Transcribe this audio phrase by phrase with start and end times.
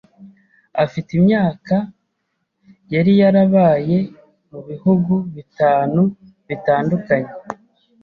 [0.83, 1.75] Afite imyaka,
[2.93, 3.97] yari yarabaye
[4.49, 6.01] mu bihugu bitanu
[6.47, 7.31] bitandukanye.